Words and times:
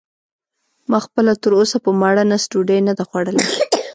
ما 0.89 0.99
خپله 1.05 1.31
تراوسه 1.43 1.77
په 1.85 1.91
ماړه 1.99 2.23
نس 2.31 2.43
ډوډۍ 2.51 2.79
نه 2.87 2.93
ده 2.97 3.03
خوړلې. 3.09 3.45